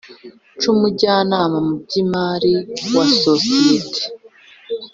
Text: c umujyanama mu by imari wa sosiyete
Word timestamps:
c 0.59 0.63
umujyanama 0.73 1.57
mu 1.67 1.73
by 1.81 1.93
imari 2.03 2.53
wa 2.93 3.05
sosiyete 3.23 4.01